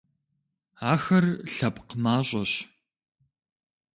Ахэр 0.91 1.25
лъэпкъ 1.53 1.93
мащӀэщ. 2.03 2.51